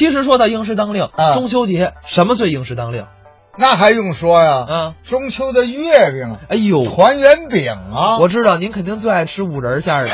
[0.00, 3.04] 其实说到应时当令，啊中秋节什么最应时当令？
[3.58, 4.64] 那还用说呀？
[4.66, 10.10] 嗯，中秋的月饼、哎呦，团圆饼啊，我知道您肯定最爱吃五仁馅儿的。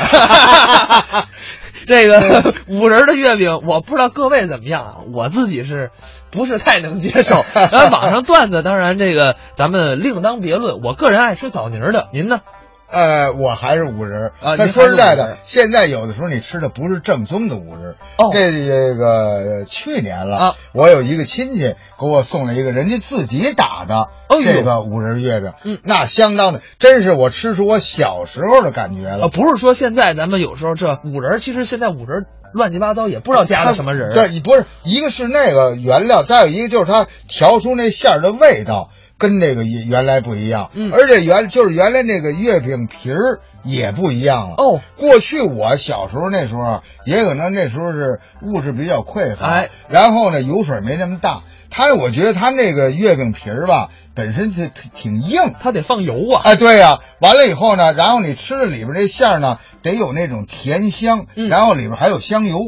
[1.87, 5.91] 这个 五仁的月饼，我不知道各位怎么样啊，我自己是
[6.31, 7.45] 不是太能接受？
[7.55, 12.41] 呃，网上段子当然这个咱们另当别论，我个人爱吃枣泥儿的，您呢？
[12.89, 17.95] 呃，我还是五仁儿但说实在的，现在有的时候你吃的不是正宗的五仁。
[18.17, 18.31] 哦。
[18.31, 20.53] 这这个去年了，啊。
[20.71, 24.07] 我有一个亲戚给我送了一个人家自己打的
[24.43, 25.79] 这个五仁月饼，嗯。
[25.83, 29.23] 那相当的，真是我吃出我小时候的感觉了。
[29.23, 34.13] 呃，不是说现在咱们有时候这五仁，其实现在五仁乱七八糟，也不知道加的什么仁儿。
[34.13, 40.91] 对，你不是一个是那个原料，再有一个就是它调出那馅儿的味道跟那个原原来不一样，嗯。
[40.91, 44.55] 而且原就是原来那个月饼皮儿也不一样了。
[44.57, 55.53] 哦，过去我小时候那时候，也可能那时候是物质比较匮乏，哎，然后呢油水没那么大，它我觉得它那个月饼皮儿吧本身就挺挺硬。
[55.59, 56.41] 它得放油啊。
[56.43, 61.49] 哎，对呀、完了以后呢，然后你吃了里边这馅儿呢，得有那种甜香，嗯。
[61.49, 62.59] 然后里边还有香油，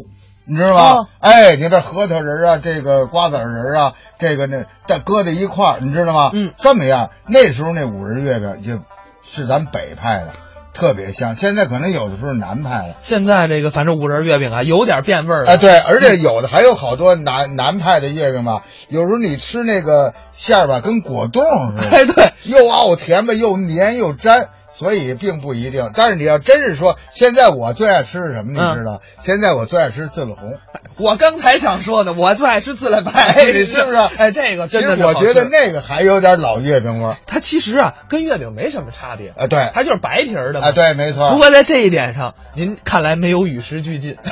[0.50, 0.92] 你知道吗？
[0.94, 6.31] 哦哎，你这核桃仁儿啊，这个瓜子仁儿啊，这个那再搁在一块儿，你知道吗？
[6.33, 8.80] 嗯，这么样，那时候那五仁月饼就
[9.22, 10.30] 是咱北派的，
[10.73, 11.36] 特别香。
[11.36, 12.95] 现在可能有的时候南派了。
[13.03, 15.52] 现在这个反正五仁月饼啊，有点变味儿了。
[15.52, 21.81] 哎，对，而且有的还有好多南南派的月饼吧，有时候你吃那个馅儿吧，跟果冻似的。
[21.95, 25.91] 哎，对，又奥甜吧，又黏又粘，所以并不一定。
[25.94, 29.02] 但是你要真是说，现在我最爱吃什么，你知道？
[29.19, 30.58] 现在我最爱吃自来红。
[30.97, 40.67] 我刚才想说呢，我最爱吃自来白，你是不是 哎，这个其实我觉得那个还有点老月饼味儿它其实啊，跟月饼没什么差别，啊，对，它就是白皮儿的嘛。
[40.67, 41.31] 啊，对，没错。
[41.31, 44.17] 不过在这一点上，您看来没有与时俱进。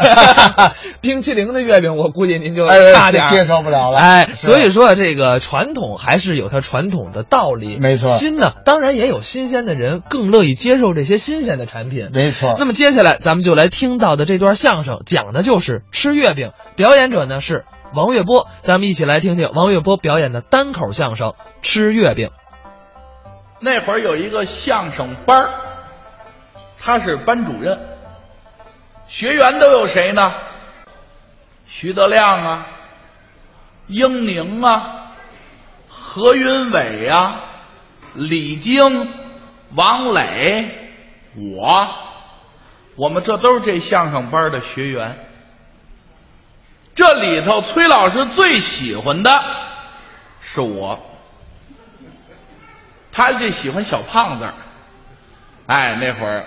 [1.01, 7.77] 冰淇淋的月饼，我估计您就哎差点儿接受不了了哎，所以说这个传统还是有它传统的道理。
[7.79, 12.09] 没错新呢，当然也有新鲜的人更乐意接受这些新鲜的产品。
[12.13, 12.55] 没错。
[12.57, 21.29] 那么接下来咱们就来听到的这段相声，讲的就是吃月饼，表演者呢是王月波，咱们一起来听听王月波表演的单口相声
[21.61, 22.27] 《吃月饼》。
[23.59, 25.49] 那会儿有一个相声班儿
[26.79, 27.79] 他是班主任，
[29.07, 30.31] 学员都有谁呢？
[31.67, 32.67] 徐德亮啊，
[33.87, 35.11] 英宁啊，
[35.89, 37.41] 何云伟啊，
[38.13, 39.09] 李菁、
[39.75, 40.69] 王磊，
[41.35, 41.87] 我，
[42.95, 45.17] 我们这都是这相声班的学员。
[46.95, 49.29] 这里头，崔老师最喜欢的
[50.41, 50.99] 是我。
[53.11, 54.47] 他就喜欢小胖子，
[55.65, 56.45] 哎，那会儿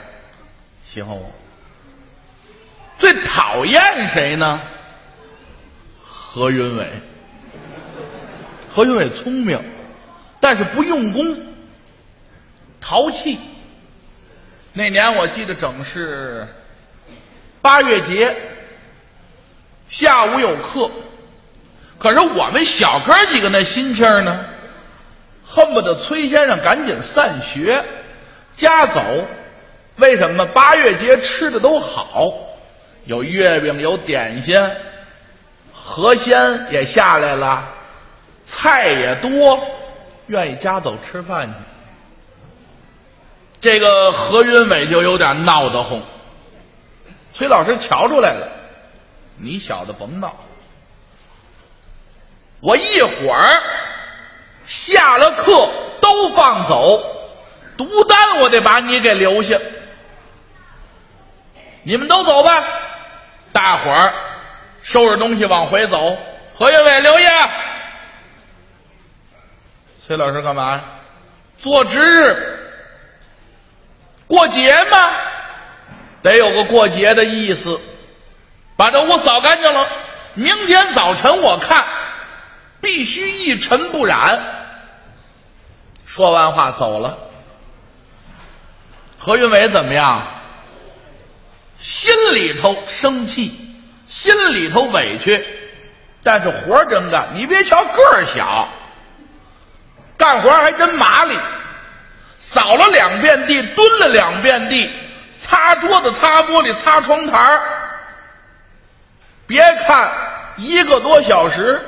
[0.84, 1.30] 喜欢我。
[2.98, 4.60] 最讨厌谁呢？
[6.04, 6.88] 何云伟。
[8.72, 9.60] 何云伟聪明，
[10.38, 11.36] 但是不用功，
[12.80, 13.38] 淘气。
[14.72, 16.46] 那年我记得整是
[17.60, 18.34] 八月节，
[19.88, 20.90] 下午有课，
[21.98, 24.44] 可是我们小哥几个那心气儿呢？
[25.44, 27.84] 恨不得崔先生赶紧散学，
[28.56, 29.02] 家走。
[29.96, 30.46] 为什么？
[30.46, 32.32] 八月节吃的都好，
[33.04, 34.56] 有月饼，有点心，
[35.72, 37.68] 河鲜也下来了，
[38.46, 39.28] 菜也多，
[40.28, 41.54] 愿意家走吃饭去。
[43.60, 46.00] 这个何云伟就有点闹得慌。
[47.34, 48.48] 崔老师瞧出来了，
[49.36, 50.34] 你小子甭闹，
[52.60, 53.62] 我一会儿。
[54.66, 55.68] 下了课
[56.00, 57.02] 都放走，
[57.76, 59.58] 独单我得把你给留下。
[61.82, 62.64] 你们都走吧，
[63.52, 64.14] 大伙儿
[64.82, 66.16] 收拾东西往回走。
[66.54, 67.50] 何云伟、留下，
[70.06, 70.80] 崔老师干嘛？
[71.58, 72.49] 做值日，
[74.30, 74.96] 过节嘛，
[76.22, 77.80] 得有个过节的意思。
[78.76, 79.86] 把这屋扫干净了，
[80.34, 81.84] 明天早晨我看
[82.80, 84.40] 必须一尘不染。
[86.06, 87.18] 说完话走了。
[89.18, 90.26] 何云伟怎么样？
[91.78, 93.52] 心里头生气，
[94.06, 95.44] 心里头委屈，
[96.22, 97.30] 但是活真干。
[97.34, 98.68] 你别瞧个儿小，
[100.16, 101.36] 干活还真麻利。
[102.52, 104.90] 扫了两遍地，蹲了两遍地，
[105.40, 107.58] 擦桌子、擦玻璃、擦窗台
[109.46, 110.12] 别看
[110.56, 111.80] 一个多小时，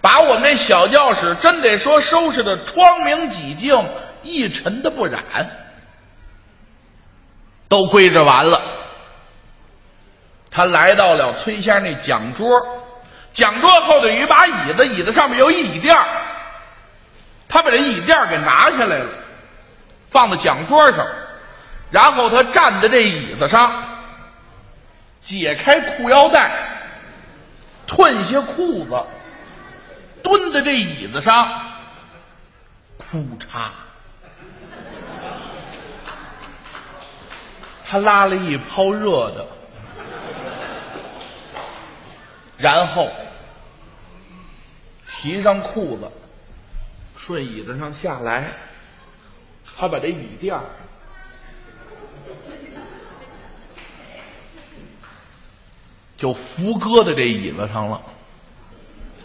[0.00, 3.88] 把我们这小教室真得说收拾的窗明几净，
[4.22, 5.22] 一尘的不染，
[7.68, 8.60] 都归置完了。
[10.50, 12.46] 他来到了崔先生那讲桌，
[13.34, 15.96] 讲桌后头有一把椅子，椅子上面有一椅垫
[17.48, 19.06] 他把这椅垫给拿下来了，
[20.10, 21.06] 放在讲桌上，
[21.90, 23.70] 然后他站在这椅子上，
[25.22, 26.50] 解开裤腰带，
[27.86, 29.04] 褪下裤子，
[30.22, 31.48] 蹲在这椅子上，
[32.96, 33.68] 裤衩，
[37.84, 39.46] 他拉了一泡热的，
[42.56, 43.10] 然后
[45.08, 46.10] 提上裤子。
[47.18, 48.46] 顺椅子上下来，
[49.78, 50.62] 他把这椅垫儿
[56.16, 58.00] 就扶搁在这椅子上了。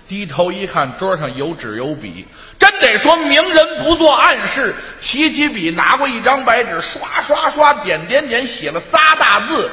[0.07, 2.27] 低头一看，桌上有纸有笔，
[2.59, 4.75] 真得说明人不做暗事。
[4.99, 9.71] 提起笔，拿过一张白纸，刷刷刷，点点点，写了仨大字：“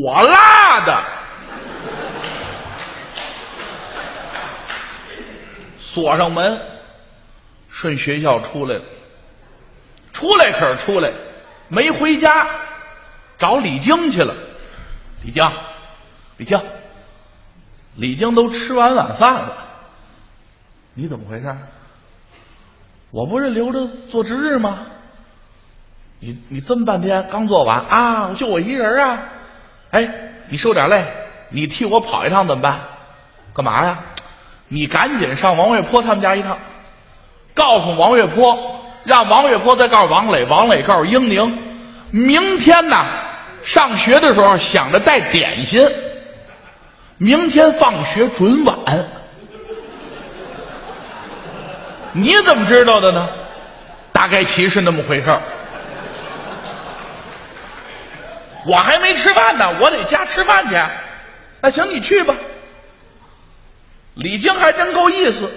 [0.00, 1.02] 我拉的。”
[5.82, 6.60] 锁上门，
[7.68, 8.82] 顺学校出来了。
[10.20, 11.10] 出来可是出来，
[11.68, 12.46] 没回家，
[13.38, 14.34] 找李菁去了。
[15.22, 15.50] 李菁，
[16.36, 16.62] 李菁，
[17.96, 19.56] 李菁都吃完晚饭了，
[20.92, 21.56] 你怎么回事？
[23.10, 24.80] 我不是留着做值日吗？
[26.18, 28.34] 你你这么半天刚做完啊？
[28.36, 29.22] 就我一人啊？
[29.90, 30.06] 哎，
[30.50, 31.10] 你受点累，
[31.48, 32.78] 你替我跑一趟怎么办？
[33.54, 33.98] 干嘛呀？
[34.68, 36.58] 你赶紧上王月坡他们家一趟，
[37.54, 41.58] 告诉王月坡，让王月波再告诉王磊，王磊告诉英宁，
[42.10, 42.96] 明天呢
[43.62, 45.88] 上学的时候想着带点心，
[47.18, 48.76] 明天放学准晚。
[52.12, 53.28] 你怎么知道的呢？
[54.12, 55.38] 大概其是那么回事
[58.66, 60.76] 我还没吃饭呢，我得家吃饭去。
[61.62, 62.34] 那行，你去吧。
[64.14, 65.50] 李菁还真够意思，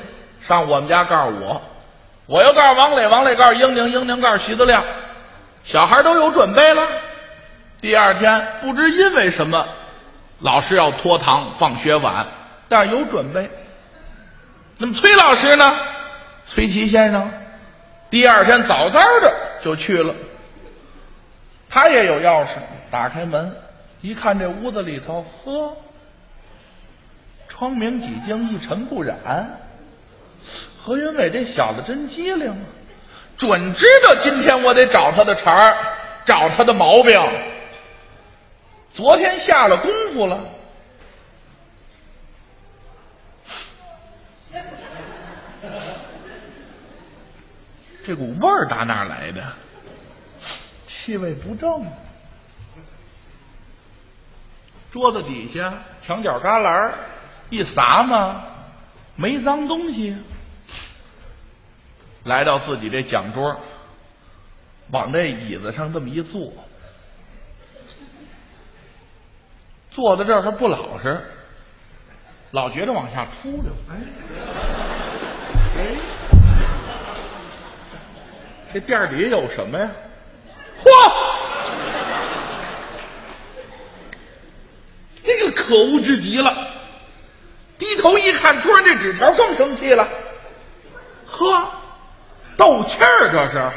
[0.48, 1.62] 上我们家告诉我，
[2.26, 4.84] 我又告诉王磊，王磊告诉英宁，英宁告诉徐德亮，
[5.64, 6.82] 小孩都有准备了。
[7.82, 9.68] 第二天不知因为什么，
[10.40, 12.26] 老师要拖堂，放学晚，
[12.70, 13.50] 但是有准备。
[14.78, 15.66] 那么崔老师呢？
[16.46, 17.30] 崔琦先生，
[18.10, 20.14] 第二天早早的就去了。
[21.70, 22.50] 他也有钥匙，
[22.90, 23.56] 打开门
[24.02, 25.76] 一看，这屋子里头，呵。
[27.50, 29.18] 窗明几净，一尘不染。
[30.86, 32.66] 何云伟这小子真机灵啊，
[33.38, 35.78] 准知道今天我得找他的茬儿，
[36.26, 37.18] 找他的毛病。
[38.90, 40.44] 昨天下了功夫了，
[48.06, 49.42] 这股味儿打哪来的？
[50.86, 51.70] 气味不正。
[54.92, 56.92] 桌子底下，墙角旮旯
[57.50, 58.44] 一撒嘛，
[59.16, 60.18] 没脏东西。
[62.24, 63.56] 来到自己这讲桌，
[64.92, 66.54] 往这椅子上这么一坐，
[69.92, 71.22] 坐在这儿他不老实，
[72.52, 73.72] 老觉得往下出溜。
[73.90, 73.96] 哎，
[75.78, 75.96] 哎，
[78.74, 79.90] 这垫底下有什么呀？
[80.84, 80.90] 嚯，
[85.24, 86.68] 这个可恶至极了。
[87.78, 90.08] 低头一看，桌上这纸条更生气了。
[91.26, 91.72] 呵，
[92.58, 93.72] 斗气儿这是，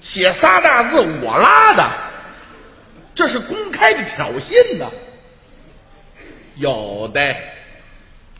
[0.00, 1.90] 写仨大字“我拉的”，
[3.14, 4.90] 这是公开的挑衅呢。
[6.56, 7.20] 有的，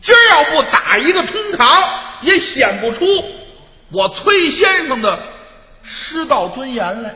[0.01, 1.67] 今儿要不打一个通堂，
[2.21, 3.05] 也显不出
[3.91, 5.19] 我崔先生的
[5.83, 7.13] 师道尊严来。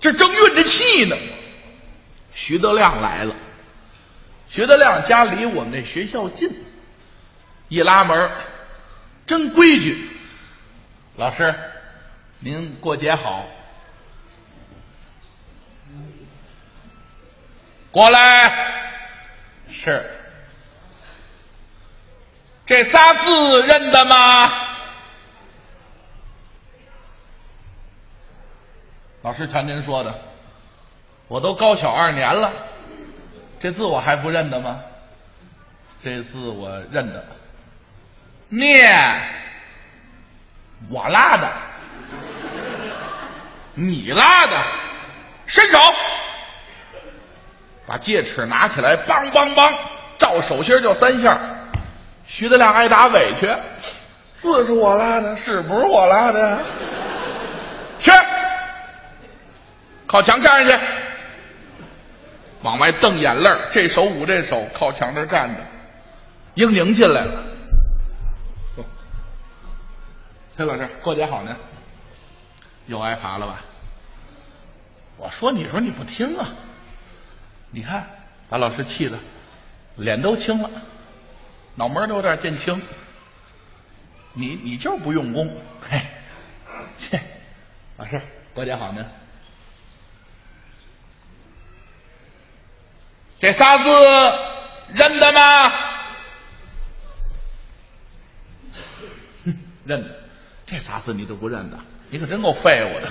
[0.00, 1.16] 这正运着气呢，
[2.32, 3.34] 徐德亮来了。
[4.48, 6.50] 徐德亮家离我们那学校近，
[7.68, 8.30] 一拉门，
[9.26, 10.08] 真规矩。
[11.20, 11.54] 老师，
[12.38, 13.44] 您过节好。
[17.90, 18.50] 过来，
[19.68, 20.10] 是
[22.64, 24.16] 这仨字认得吗？
[29.20, 30.18] 老师，瞧您说的，
[31.28, 32.50] 我都高小二年了。
[33.58, 34.80] 这字我还不认得吗？
[36.02, 37.22] 这字我认得，
[38.48, 38.90] 念
[40.88, 41.48] 我拉的，
[43.74, 44.56] 你拉的，
[45.46, 45.78] 伸手，
[47.86, 49.74] 把戒尺拿起来，梆梆梆，
[50.18, 51.38] 照手心就三下。
[52.26, 53.46] 徐德亮挨打委屈，
[54.40, 56.58] 字是我拉的，是不是我拉的？
[57.98, 58.10] 去，
[60.06, 60.84] 靠墙站上去。
[62.62, 65.60] 往外瞪眼泪儿这手捂这手，靠墙这儿站着。
[66.54, 67.42] 英宁进来了，
[70.60, 71.56] 崔老师过节好呢，
[72.86, 73.62] 又挨罚了吧？
[75.16, 76.50] 我说你说你不听啊，
[77.70, 78.06] 你看
[78.50, 79.18] 把老师气的
[79.96, 80.70] 脸都青了，
[81.76, 82.78] 脑门都有点见青。
[84.34, 85.50] 你你就是不用功，
[85.80, 85.98] 嘿，
[86.98, 87.18] 切，
[87.96, 88.20] 老师
[88.52, 89.02] 过节好呢。
[93.38, 93.84] 这仨字
[94.92, 95.40] 认得吗？
[99.86, 100.19] 认得。
[100.70, 101.76] 这仨字你都不认得，
[102.10, 103.08] 你可真够废物的。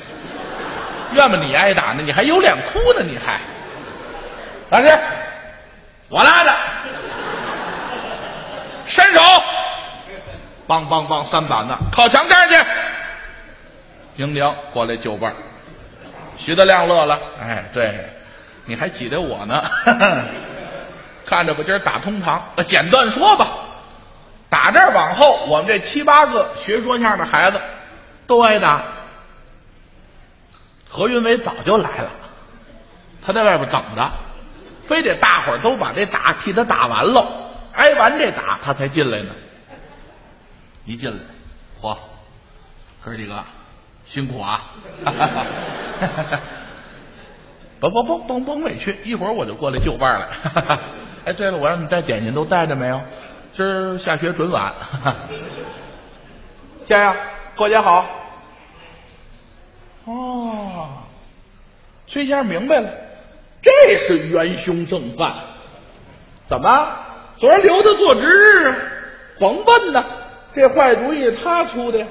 [1.13, 3.03] 怨不你挨打呢，你还有脸哭呢？
[3.03, 3.41] 你还，
[4.69, 4.97] 老师，
[6.07, 6.55] 我拉的，
[8.87, 9.19] 伸手，
[10.67, 12.69] 梆梆梆三板子，靠墙这儿去。
[14.15, 15.33] 英宁过来就办。
[16.37, 18.09] 徐德亮乐了，哎，对。
[18.65, 19.61] 你还记得我呢？
[21.25, 22.41] 看着吧，今儿打通堂。
[22.67, 23.58] 简短说吧，
[24.49, 27.61] 打这儿往后，我们这七八个学说相声的孩子
[28.25, 28.83] 都挨打。
[30.87, 32.09] 何云伟早就来了，
[33.23, 34.11] 他在外边等着，
[34.87, 37.27] 非得大伙儿都把这打替他打完喽，
[37.73, 39.29] 挨完这打他才进来呢。
[40.85, 41.17] 一进来，
[41.79, 41.95] 嚯，
[43.03, 43.43] 哥几个
[44.03, 44.63] 辛苦啊！
[47.79, 50.27] 甭甭甭甭甭委屈，一会儿我就过来就班了。
[51.25, 52.99] 哎，对了，我让你带点心都带着没有？
[53.59, 54.73] 今儿下学准晚。
[56.87, 57.13] 先生，
[57.57, 58.05] 过节好。
[60.05, 60.87] 哦，
[62.07, 62.89] 崔先生明白了，
[63.61, 65.33] 这是元凶正犯。
[66.47, 66.89] 怎么？
[67.37, 68.75] 昨儿留他做值日？
[69.41, 70.05] 甭问呐，
[70.53, 72.07] 这坏主意他出的。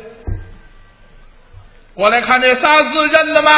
[1.94, 3.50] 过来看这仨字认得吗？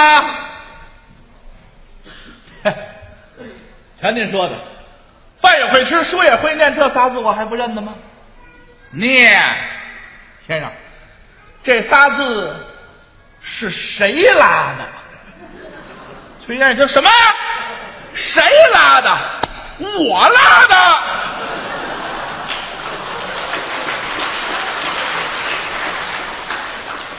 [4.00, 4.54] 瞧您说的，
[5.40, 7.94] 饭也会吃，书也会念，这仨字我还不认得吗？
[8.90, 9.42] 念，
[10.46, 10.70] 先生，
[11.64, 12.54] 这仨字
[13.42, 14.86] 是谁拉的？
[16.44, 17.08] 崔先生说什么？
[18.12, 18.42] 谁
[18.72, 19.10] 拉的？
[19.78, 20.76] 我拉的。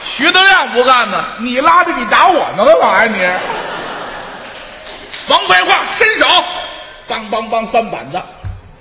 [0.04, 2.64] 徐德亮不干呢，你拉的，你打我呢？
[2.64, 3.20] 干嘛呀你？
[5.32, 6.26] 王白话，伸手，
[7.08, 8.20] 梆梆梆三板子，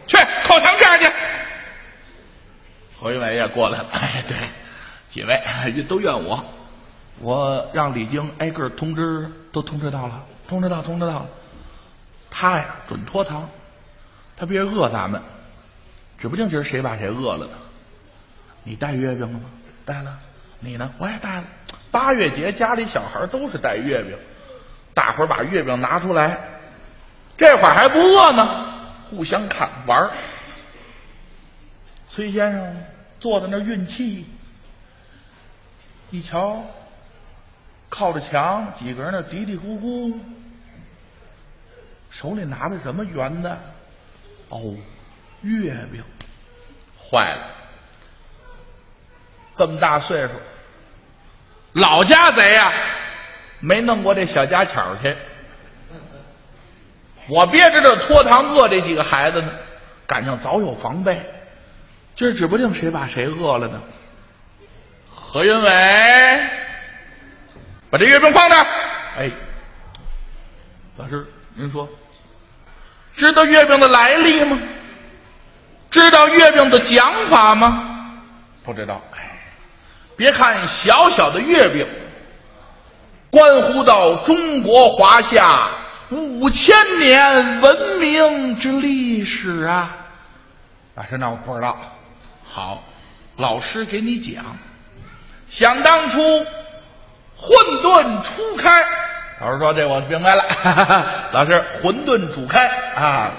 [0.07, 1.11] 去靠墙这儿去。
[2.99, 4.37] 侯云伟也过来了， 哎，对，
[5.09, 6.43] 几位都怨我，
[7.19, 11.27] 我让李菁挨个通知，都通知到了，通知到，通知到了。
[12.29, 13.49] 他呀，准拖堂，
[14.37, 15.21] 他别饿咱们，
[16.17, 17.53] 指不定今儿谁把谁饿了呢。
[18.63, 19.45] 你带月饼了吗？
[19.85, 20.17] 带了。
[20.59, 20.87] 你呢？
[20.99, 21.43] 我也带了。
[21.89, 24.15] 八月节家里小孩都是带月饼。
[24.93, 26.37] 大伙儿把月饼拿出来，
[27.41, 30.11] 这会儿还不饿呢，互相砍玩。
[32.07, 32.83] 崔先生
[33.19, 34.27] 坐在那儿运气，
[36.11, 36.63] 一瞧，
[37.89, 40.19] 靠着墙，几个人那嘀嘀咕咕，
[42.11, 43.57] 手里拿着什么圆的？
[44.49, 44.75] 哦，
[45.41, 46.03] 月饼，
[46.95, 47.47] 坏了！
[49.57, 50.33] 这么大岁数，
[51.73, 52.71] 老家贼呀！
[53.61, 55.15] 没弄过这小家巧去，
[57.31, 59.49] 我憋着这拖堂饿这几个孩子呢，
[60.05, 61.17] 赶上早有防备，
[62.13, 63.81] 今儿指不定谁把谁饿了呢。
[65.15, 66.49] 何云伟，
[67.89, 68.67] 把这月饼放这儿。
[69.17, 69.31] 哎，
[70.97, 71.87] 老师，您说，
[73.15, 74.59] 知道月饼的来历吗？
[75.89, 78.13] 知道月饼的讲法吗？
[78.61, 79.01] 不知道。
[79.15, 79.39] 哎，
[80.17, 81.87] 别看小小的月饼。
[83.29, 85.69] 关乎到中国华夏
[86.11, 89.95] 五千年文明之历史啊！
[90.95, 91.77] 老师，那我不知道。
[92.43, 92.83] 好，
[93.37, 94.43] 老师给你讲。
[95.49, 96.21] 想当初，
[97.37, 98.83] 混沌初开。
[99.39, 100.43] 老师说：“这我明白了。
[101.31, 101.51] ”老师，
[101.81, 103.31] 混沌主开啊？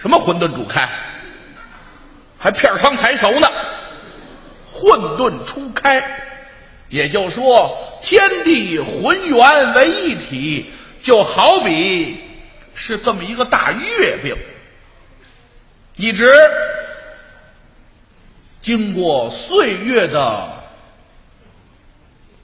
[0.00, 0.88] 什么混沌主开？
[2.38, 3.46] 还片汤才熟呢。
[4.72, 6.00] 混沌初开。
[6.88, 12.18] 也就说，天地浑圆为一体，就好比
[12.74, 14.36] 是这么一个大月饼，
[15.96, 16.26] 一直
[18.62, 20.62] 经过岁月的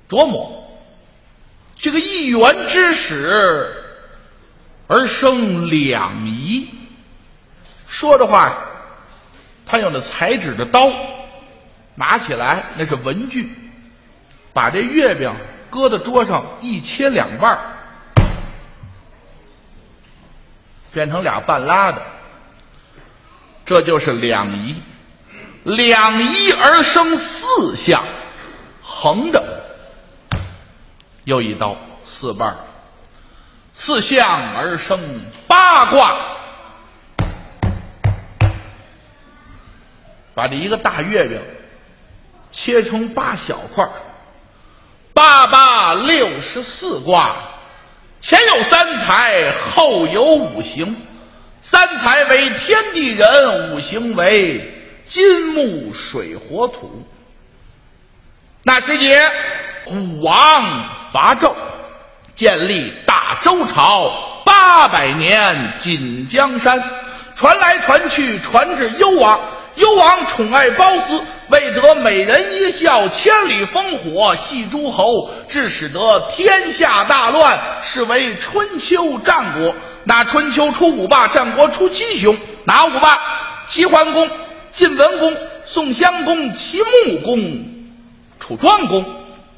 [0.09, 0.81] 琢磨，
[1.77, 3.73] 这个一元之始
[4.87, 6.69] 而生两仪。
[7.89, 8.57] 说的话，
[9.67, 10.91] 他用的裁纸的刀，
[11.95, 13.51] 拿起来那是文具。
[14.53, 15.31] 把这月饼
[15.69, 17.76] 搁在桌上一切两半
[20.97, 22.01] 变成俩半拉的，
[23.67, 24.75] 这就是两仪。
[25.65, 28.03] 两仪而生四象，
[28.81, 29.45] 横着
[31.25, 32.57] 又一刀，四瓣
[33.75, 34.99] 四象而生
[35.47, 36.19] 八卦，
[40.35, 41.39] 把这一个大月饼
[42.53, 43.87] 切成八小块
[45.13, 47.37] 八八六十四卦，
[48.27, 50.97] 前有三才，后有五行。
[51.63, 54.69] 三才为天地人，五行为
[55.09, 57.07] 金木水火土。
[58.65, 59.17] 那时节，
[59.87, 61.55] 武王伐纣，
[62.35, 66.83] 建立大周朝，八百年锦江山，
[67.37, 69.39] 传来传去，传至幽王。
[69.77, 79.75] 幽王宠爱褒姒，为得美人一笑，千里烽火戏诸侯，致使得天下大乱，是为春秋战国。
[80.05, 83.17] 那春秋出五霸，战国出七雄，哪五霸？
[83.69, 84.29] 齐桓公、
[84.73, 87.39] 晋文公、宋襄公、齐穆公、
[88.41, 89.05] 楚庄公。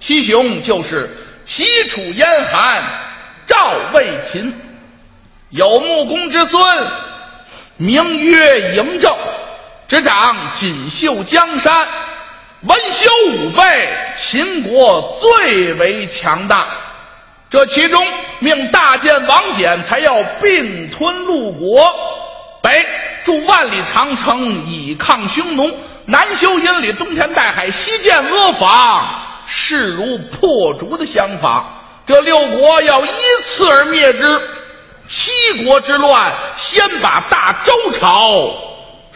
[0.01, 1.11] 七雄就是
[1.45, 2.83] 齐、楚、燕、韩、
[3.47, 4.55] 赵、魏、秦。
[5.51, 6.63] 有穆公之孙，
[7.79, 9.11] 名曰嬴政。
[9.89, 11.89] 执掌锦绣江山，
[12.61, 16.67] 文修武备，秦国最为强大。
[17.49, 18.07] 这其中，
[18.41, 21.83] 命大建王翦才要并吞陆国，
[22.63, 22.87] 北
[23.25, 31.65] 筑万里长城以抗匈奴，南修阴里，东填代海，西建阿房，势如破竹的相法。
[32.05, 33.11] 这六国要依
[33.43, 34.41] 次而灭之。
[35.09, 38.29] 七国之乱，先把大周朝。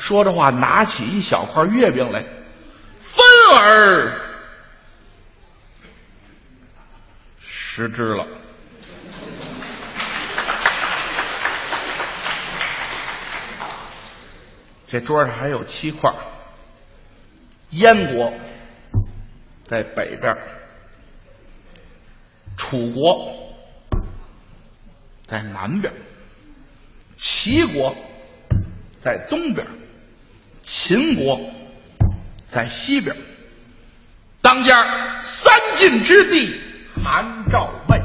[0.03, 3.25] 说着话，拿起一小块月饼来，分
[3.57, 4.21] 而
[7.41, 8.27] 食之了。
[14.89, 16.13] 这桌上还有七块。
[17.71, 18.35] 燕国
[19.69, 20.37] 在北边，
[22.57, 23.55] 楚国
[25.29, 25.95] 在南边，
[27.17, 27.95] 齐国
[29.01, 29.65] 在东边。
[30.65, 31.41] 秦国
[32.53, 33.17] 在西边，
[34.41, 34.77] 当家
[35.23, 36.61] 三晋之地，
[37.03, 38.01] 韩赵魏。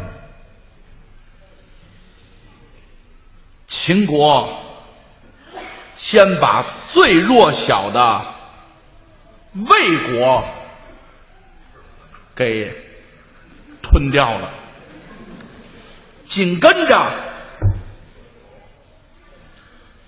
[3.67, 4.63] 秦国
[5.97, 8.25] 先把最弱小的
[9.53, 10.43] 魏国
[12.35, 12.73] 给
[13.81, 14.53] 吞掉了，
[16.27, 17.11] 紧跟着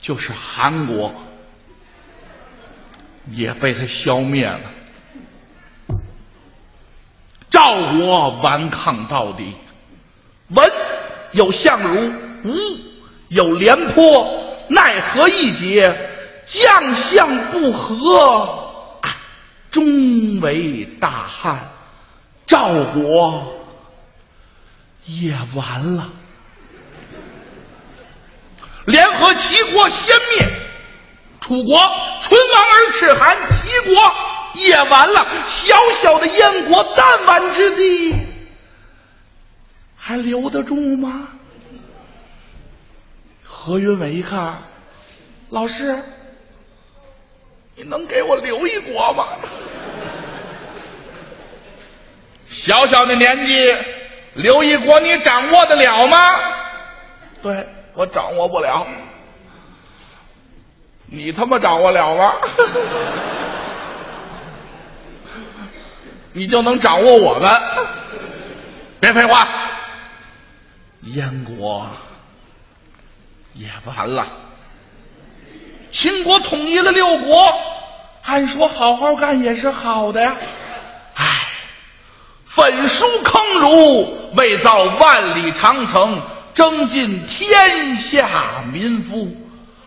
[0.01, 1.13] 就是韩国。
[3.27, 4.61] 也被他消灭了。
[7.49, 9.53] 赵国顽抗到底，
[10.49, 10.71] 文
[11.31, 12.11] 有相如，
[12.43, 12.55] 武
[13.29, 15.93] 有廉颇，奈何一劫，
[16.45, 19.01] 将相不和，
[19.71, 21.67] 终为大汉。
[22.45, 23.61] 赵国
[25.05, 26.09] 也完了，
[28.85, 30.49] 联合齐国先灭。
[31.41, 31.77] 楚国
[32.21, 33.95] 唇亡而齿寒，齐国
[34.55, 35.25] 也完了。
[35.47, 38.15] 小小的燕国弹丸之地，
[39.97, 41.27] 还留得住吗？
[43.43, 44.57] 何云伟一看，
[45.49, 46.01] 老师，
[47.75, 49.25] 你能给我留一国吗？
[52.47, 53.75] 小小的年纪
[54.33, 56.17] 留一国，你掌握得了吗？
[57.41, 58.85] 对我掌握不了。
[61.11, 62.33] 你他妈掌握了吗？
[66.33, 67.51] 你就能掌握我们？
[68.99, 69.47] 别废话，
[71.01, 71.89] 燕国
[73.53, 74.27] 也完了。
[75.91, 77.51] 秦国统一了六国，
[78.23, 80.35] 按说好好干也是好的呀。
[81.15, 81.25] 唉，
[82.45, 86.21] 焚书坑儒，为造万里长城，
[86.53, 89.35] 征尽天下民夫。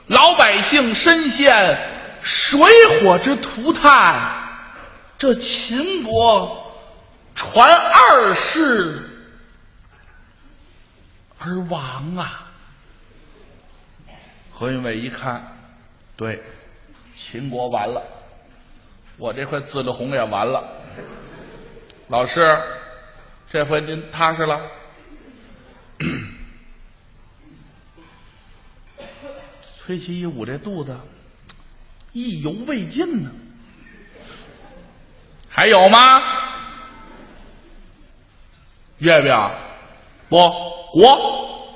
[0.06, 1.78] 老百姓深陷
[2.22, 2.60] 水
[3.00, 4.42] 火之涂炭，
[5.18, 6.72] 这秦国
[7.34, 8.98] 传二世
[11.38, 12.48] 而亡啊！
[14.52, 15.56] 何云伟一看，
[16.16, 16.42] 对，
[17.16, 18.02] 秦国完了，
[19.16, 20.62] 我这块字了红也完了。
[22.08, 22.58] 老师，
[23.50, 24.60] 这回您踏实了。
[29.84, 30.96] 崔琦一捂这肚子，
[32.12, 33.30] 意犹未尽呢。
[35.48, 36.16] 还有吗？
[38.98, 39.34] 月饼
[40.28, 41.66] 不，我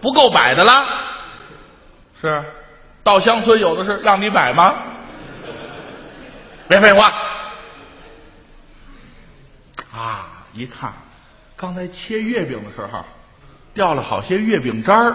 [0.00, 0.72] 不够摆的了。
[2.18, 2.42] 是，
[3.02, 4.74] 稻香村有的是，让你摆吗？
[6.66, 7.12] 别废话。
[9.92, 10.94] 啊，一看，
[11.56, 13.04] 刚才切月饼的时候
[13.74, 15.14] 掉了好些月饼渣儿，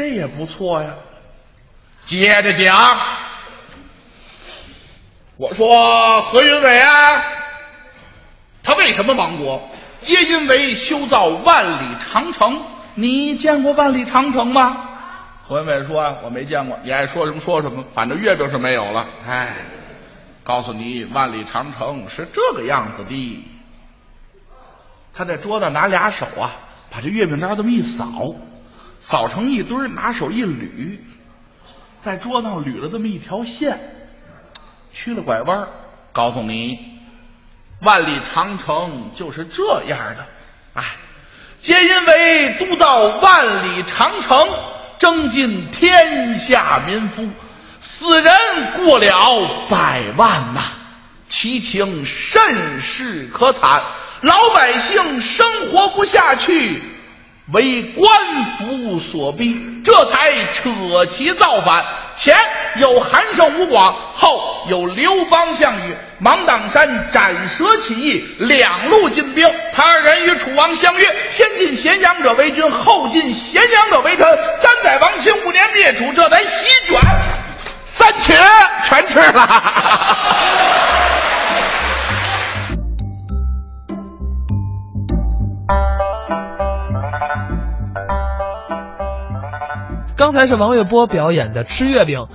[0.00, 0.94] 这也不错呀。
[2.06, 2.98] 接着讲，
[5.36, 7.22] 我说何云伟啊，
[8.62, 9.60] 他为什么亡国？
[10.00, 12.62] 皆因为修造万里长城。
[12.94, 14.88] 你见过万里长城吗？
[15.46, 19.06] 何云伟说：“我没见过。”你爱说什么说什么，反正月饼是没有了。
[19.28, 19.54] 哎，
[20.42, 23.46] 告诉你，万里长城是这个样子的。
[25.12, 26.52] 他在桌子拿俩手啊，
[26.90, 28.34] 把这月饼渣这么一扫，
[29.00, 30.98] 扫成一堆，拿手一捋，
[32.02, 33.78] 在桌上捋了这么一条线，
[34.92, 35.66] 曲了拐弯，
[36.12, 37.00] 告诉你。
[37.82, 40.26] 万里长城就是这样的，
[40.74, 40.84] 哎，
[41.62, 44.38] 皆因为督造万里长城，
[44.98, 47.26] 征尽天下民夫，
[47.80, 50.60] 死人过了百万呐，
[51.26, 53.82] 其情甚是可惨，
[54.20, 56.82] 老百姓生活不下去。
[57.52, 58.06] 为官
[58.58, 60.70] 府所逼，这才扯
[61.10, 61.84] 旗造反。
[62.16, 62.36] 前
[62.76, 69.48] 有韩胜吴广，后有刘邦项羽，芒砀山斩蛇起义，两路进兵。
[69.72, 74.26] 他二人与楚王相约：先进咸阳者为君，后进咸阳者为臣。
[74.62, 77.00] 三载王清，五年灭楚，这才席卷
[77.96, 78.34] 三绝，
[78.84, 80.99] 全吃了。
[90.20, 92.26] 刚才是王月波表演的吃月饼。